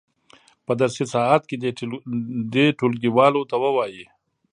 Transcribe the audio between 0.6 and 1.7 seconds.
په درسي ساعت کې